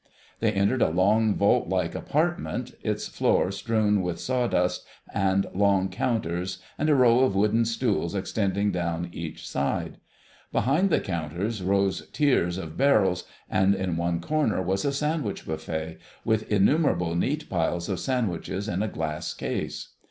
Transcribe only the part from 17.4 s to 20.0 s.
piles of sandwiches in a glass case.